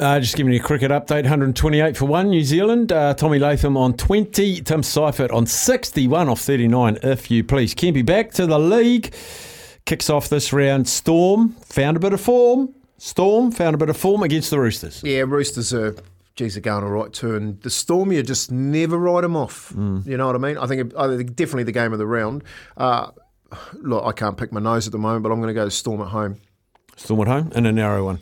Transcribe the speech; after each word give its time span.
Uh, 0.00 0.18
just 0.18 0.34
giving 0.34 0.50
you 0.50 0.58
a 0.58 0.62
cricket 0.62 0.90
update 0.90 1.24
128 1.24 1.94
for 1.94 2.06
one, 2.06 2.30
New 2.30 2.42
Zealand. 2.42 2.90
Uh, 2.90 3.12
Tommy 3.12 3.38
Latham 3.38 3.76
on 3.76 3.92
20, 3.92 4.62
Tim 4.62 4.82
Seifert 4.82 5.30
on 5.30 5.44
61 5.44 6.26
off 6.30 6.40
39, 6.40 6.98
if 7.02 7.30
you 7.30 7.44
please. 7.44 7.74
Kempy 7.74 8.04
back 8.04 8.32
to 8.32 8.46
the 8.46 8.58
league. 8.58 9.14
Kicks 9.84 10.08
off 10.08 10.30
this 10.30 10.54
round. 10.54 10.88
Storm 10.88 11.50
found 11.66 11.98
a 11.98 12.00
bit 12.00 12.14
of 12.14 12.20
form. 12.22 12.74
Storm 12.96 13.52
found 13.52 13.74
a 13.74 13.78
bit 13.78 13.90
of 13.90 13.96
form 13.98 14.22
against 14.22 14.48
the 14.48 14.58
Roosters. 14.58 15.02
Yeah, 15.04 15.20
Roosters 15.20 15.74
are, 15.74 15.94
geez, 16.34 16.56
are 16.56 16.62
going 16.62 16.82
all 16.82 16.90
right 16.90 17.12
too. 17.12 17.34
And 17.34 17.60
the 17.60 17.68
Storm, 17.68 18.10
you 18.10 18.22
just 18.22 18.50
never 18.50 18.96
write 18.96 19.20
them 19.20 19.36
off. 19.36 19.70
You 19.76 20.16
know 20.16 20.26
what 20.26 20.34
I 20.34 20.38
mean? 20.38 20.56
I 20.56 20.66
think, 20.66 20.94
I 20.96 21.14
think 21.14 21.36
definitely 21.36 21.64
the 21.64 21.72
game 21.72 21.92
of 21.92 21.98
the 21.98 22.06
round. 22.06 22.42
Uh, 22.74 23.10
look, 23.74 24.06
I 24.06 24.12
can't 24.12 24.38
pick 24.38 24.50
my 24.50 24.60
nose 24.60 24.86
at 24.86 24.92
the 24.92 24.98
moment, 24.98 25.24
but 25.24 25.30
I'm 25.30 25.40
going 25.40 25.48
to 25.48 25.54
go 25.54 25.66
to 25.66 25.70
Storm 25.70 26.00
at 26.00 26.08
home. 26.08 26.40
Storm 26.96 27.20
at 27.22 27.26
home 27.28 27.52
and 27.54 27.66
a 27.66 27.72
narrow 27.72 28.04
one. 28.04 28.20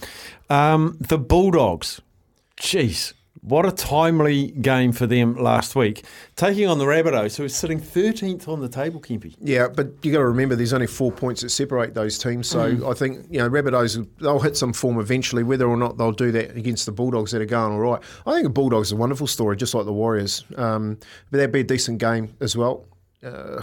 Um, 0.51 0.97
the 1.01 1.19
Bulldogs. 1.19 2.01
Jeez, 2.61 3.13
what 3.43 3.65
a 3.65 3.71
timely 3.71 4.49
game 4.49 4.93
for 4.93 5.07
them 5.07 5.37
last 5.37 5.77
week. 5.77 6.05
Taking 6.37 6.67
on 6.67 6.79
the 6.79 6.85
Rabbitohs, 6.85 7.37
who 7.37 7.45
are 7.45 7.49
sitting 7.49 7.81
13th 7.81 8.49
on 8.49 8.61
the 8.61 8.69
table, 8.69 9.01
Kempy. 9.01 9.37
Yeah, 9.41 9.69
but 9.69 9.89
you 10.03 10.13
got 10.13 10.19
to 10.19 10.27
remember 10.27 10.57
there's 10.57 10.73
only 10.73 10.87
four 10.87 11.13
points 11.13 11.43
that 11.43 11.51
separate 11.51 11.95
those 11.95 12.19
teams. 12.19 12.49
So 12.49 12.91
I 12.91 12.95
think 12.95 13.27
you 13.31 13.39
know 13.39 13.49
Rabbitohs 13.49 14.07
they'll 14.21 14.41
hit 14.41 14.57
some 14.57 14.73
form 14.73 14.99
eventually. 14.99 15.43
Whether 15.45 15.67
or 15.67 15.77
not 15.77 15.99
they'll 15.99 16.13
do 16.13 16.33
that 16.33 16.57
against 16.57 16.87
the 16.87 16.93
Bulldogs 16.93 17.31
that 17.33 17.41
are 17.41 17.47
going 17.47 17.73
all 17.73 17.81
right, 17.81 18.03
I 18.27 18.33
think 18.33 18.45
the 18.45 18.51
Bulldogs 18.51 18.89
is 18.89 18.93
a 18.93 18.97
wonderful 18.97 19.27
story, 19.27 19.57
just 19.57 19.75
like 19.75 19.85
the 19.85 19.93
Warriors. 19.93 20.45
Um, 20.57 20.99
but 21.31 21.39
that'd 21.39 21.53
be 21.53 21.61
a 21.61 21.65
decent 21.65 21.99
game 21.99 22.35
as 22.41 22.57
well. 22.57 22.87
Uh, 23.23 23.63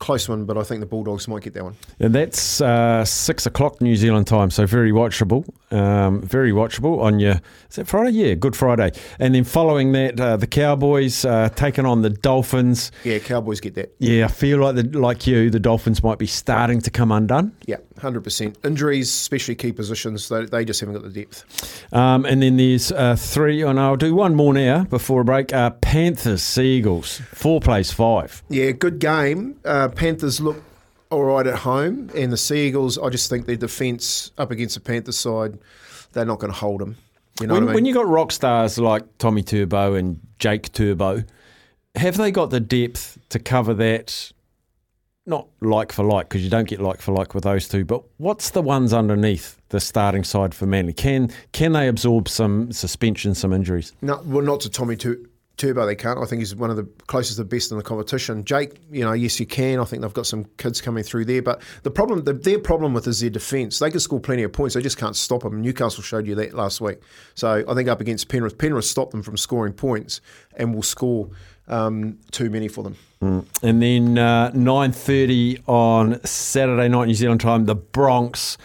close 0.00 0.28
one, 0.28 0.46
but 0.46 0.56
I 0.58 0.62
think 0.64 0.80
the 0.80 0.86
Bulldogs 0.86 1.28
might 1.28 1.42
get 1.42 1.52
that 1.54 1.62
one. 1.62 1.76
And 2.00 2.14
that's 2.14 2.60
uh, 2.60 3.04
six 3.04 3.46
o'clock 3.46 3.80
New 3.80 3.94
Zealand 3.94 4.26
time, 4.26 4.50
so 4.50 4.66
very 4.66 4.90
watchable. 4.90 5.48
Um, 5.70 6.22
very 6.22 6.50
watchable 6.50 7.00
on 7.00 7.20
your 7.20 7.40
is 7.68 7.76
that 7.76 7.86
Friday? 7.86 8.10
Yeah, 8.10 8.34
Good 8.34 8.56
Friday. 8.56 8.90
And 9.20 9.34
then 9.34 9.44
following 9.44 9.92
that, 9.92 10.18
uh, 10.18 10.36
the 10.36 10.48
Cowboys 10.48 11.24
uh, 11.24 11.50
taking 11.50 11.86
on 11.86 12.02
the 12.02 12.10
Dolphins. 12.10 12.90
Yeah, 13.04 13.20
Cowboys 13.20 13.60
get 13.60 13.74
that. 13.74 13.94
Yeah, 13.98 14.24
I 14.24 14.28
feel 14.28 14.58
like 14.58 14.74
the, 14.74 14.98
like 14.98 15.26
you, 15.28 15.50
the 15.50 15.60
Dolphins 15.60 16.02
might 16.02 16.18
be 16.18 16.26
starting 16.26 16.80
to 16.80 16.90
come 16.90 17.12
undone. 17.12 17.54
Yeah, 17.66 17.76
hundred 17.98 18.24
percent. 18.24 18.58
Injuries, 18.64 19.08
especially 19.08 19.54
key 19.54 19.70
positions, 19.70 20.28
they, 20.28 20.46
they 20.46 20.64
just 20.64 20.80
haven't 20.80 20.96
got 20.96 21.04
the 21.04 21.10
depth. 21.10 21.84
Um, 21.92 22.24
and 22.24 22.42
then 22.42 22.56
there's 22.56 22.90
uh, 22.90 23.14
three, 23.16 23.62
and 23.62 23.78
I'll 23.78 23.96
do 23.96 24.14
one 24.14 24.34
more 24.34 24.54
now 24.54 24.84
before 24.84 25.20
a 25.20 25.24
break. 25.24 25.52
Uh, 25.52 25.70
Panthers, 25.70 26.42
Seagulls, 26.42 27.20
four 27.32 27.60
plays 27.60 27.92
five. 27.92 28.42
Yeah, 28.48 28.72
good 28.72 28.98
game. 28.98 29.60
Panthers 29.90 30.40
look 30.40 30.62
all 31.10 31.24
right 31.24 31.46
at 31.46 31.56
home, 31.60 32.10
and 32.14 32.32
the 32.32 32.36
Seagulls. 32.36 32.96
I 32.98 33.08
just 33.08 33.28
think 33.28 33.46
their 33.46 33.56
defence 33.56 34.30
up 34.38 34.50
against 34.50 34.74
the 34.76 34.80
Panthers 34.80 35.18
side, 35.18 35.58
they're 36.12 36.24
not 36.24 36.38
going 36.38 36.52
to 36.52 36.58
hold 36.58 36.80
them. 36.80 36.96
You 37.40 37.46
know 37.46 37.54
When, 37.54 37.62
I 37.62 37.66
mean? 37.66 37.74
when 37.74 37.84
you 37.84 37.94
got 37.94 38.06
rock 38.06 38.32
stars 38.32 38.78
like 38.78 39.18
Tommy 39.18 39.42
Turbo 39.42 39.94
and 39.94 40.20
Jake 40.38 40.72
Turbo, 40.72 41.24
have 41.96 42.16
they 42.16 42.30
got 42.30 42.50
the 42.50 42.60
depth 42.60 43.18
to 43.30 43.38
cover 43.38 43.74
that? 43.74 44.32
Not 45.26 45.48
like 45.60 45.92
for 45.92 46.02
like, 46.02 46.28
because 46.28 46.42
you 46.42 46.50
don't 46.50 46.66
get 46.68 46.80
like 46.80 47.00
for 47.00 47.12
like 47.12 47.34
with 47.34 47.44
those 47.44 47.68
two. 47.68 47.84
But 47.84 48.02
what's 48.16 48.50
the 48.50 48.62
ones 48.62 48.92
underneath 48.92 49.60
the 49.68 49.78
starting 49.78 50.24
side 50.24 50.54
for 50.54 50.66
Manly? 50.66 50.92
Can 50.92 51.30
can 51.52 51.72
they 51.72 51.88
absorb 51.88 52.28
some 52.28 52.72
suspension, 52.72 53.34
some 53.34 53.52
injuries? 53.52 53.92
No, 54.02 54.20
well, 54.24 54.44
not 54.44 54.60
to 54.60 54.70
Tommy 54.70 54.96
Tur- 54.96 55.20
Turbo. 55.60 55.86
They 55.86 55.94
can't. 55.94 56.18
I 56.18 56.24
think 56.24 56.40
he's 56.40 56.56
one 56.56 56.70
of 56.70 56.76
the 56.76 56.84
closest 57.06 57.36
to 57.36 57.42
the 57.42 57.48
best 57.48 57.70
in 57.70 57.76
the 57.76 57.84
competition. 57.84 58.44
Jake, 58.44 58.80
you 58.90 59.04
know, 59.04 59.12
yes, 59.12 59.38
you 59.38 59.46
can. 59.46 59.78
I 59.78 59.84
think 59.84 60.02
they've 60.02 60.12
got 60.12 60.26
some 60.26 60.46
kids 60.56 60.80
coming 60.80 61.04
through 61.04 61.26
there. 61.26 61.42
But 61.42 61.62
the 61.82 61.90
problem, 61.90 62.24
the, 62.24 62.32
their 62.32 62.58
problem 62.58 62.94
with 62.94 63.06
is 63.06 63.20
their 63.20 63.30
defence. 63.30 63.78
They 63.78 63.90
can 63.90 64.00
score 64.00 64.18
plenty 64.20 64.42
of 64.42 64.52
points. 64.52 64.74
They 64.74 64.82
just 64.82 64.98
can't 64.98 65.14
stop 65.14 65.42
them. 65.42 65.60
Newcastle 65.60 66.02
showed 66.02 66.26
you 66.26 66.34
that 66.36 66.54
last 66.54 66.80
week. 66.80 66.98
So 67.34 67.64
I 67.68 67.74
think 67.74 67.88
up 67.88 68.00
against 68.00 68.28
Penrith, 68.28 68.58
Penrith 68.58 68.86
stopped 68.86 69.12
them 69.12 69.22
from 69.22 69.36
scoring 69.36 69.74
points 69.74 70.20
and 70.56 70.74
will 70.74 70.82
score 70.82 71.28
um, 71.68 72.18
too 72.30 72.50
many 72.50 72.68
for 72.68 72.82
them. 72.82 72.96
And 73.20 73.82
then 73.82 74.16
uh, 74.16 74.50
nine 74.54 74.92
thirty 74.92 75.62
on 75.66 76.24
Saturday 76.24 76.88
night 76.88 77.04
New 77.04 77.14
Zealand 77.14 77.42
time, 77.42 77.66
the 77.66 77.74
Broncos. 77.74 78.56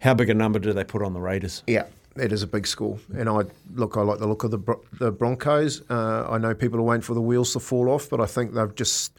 How 0.00 0.14
big 0.14 0.30
a 0.30 0.34
number 0.34 0.58
do 0.58 0.72
they 0.72 0.84
put 0.84 1.02
on 1.02 1.12
the 1.12 1.20
Raiders? 1.20 1.62
Yeah, 1.66 1.84
it 2.20 2.32
is 2.32 2.42
a 2.42 2.46
big 2.46 2.66
school, 2.66 2.98
and 3.16 3.28
I 3.28 3.42
look. 3.74 3.96
I 3.96 4.02
like 4.02 4.18
the 4.18 4.26
look 4.26 4.44
of 4.44 4.50
the 4.50 4.76
the 4.98 5.10
Broncos. 5.10 5.82
Uh, 5.90 6.26
I 6.30 6.38
know 6.38 6.54
people 6.54 6.78
are 6.78 6.82
waiting 6.82 7.02
for 7.02 7.14
the 7.14 7.20
wheels 7.20 7.52
to 7.54 7.60
fall 7.60 7.88
off, 7.90 8.08
but 8.10 8.20
I 8.20 8.26
think 8.26 8.54
they've 8.54 8.74
just 8.74 9.12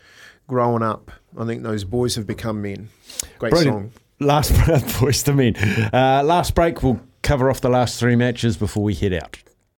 grown 0.48 0.82
up. 0.84 1.12
I 1.38 1.46
think 1.46 1.64
those 1.64 1.84
boys 1.84 2.16
have 2.16 2.26
become 2.28 2.62
men. 2.62 2.90
Great 3.38 3.52
Brilliant. 3.52 3.94
song. 3.94 4.02
Last 4.20 4.52
Boyz 5.00 5.28
II 5.28 5.34
Men. 5.36 5.56
Uh, 5.94 6.24
last 6.24 6.56
break. 6.56 6.84
We'll 6.84 7.00
cover 7.22 7.50
off 7.50 7.62
the 7.62 7.70
last 7.70 8.00
three 8.00 8.16
matches 8.16 8.58
before 8.58 8.84
we 8.84 8.94
head 8.94 9.14
out. 9.14 9.38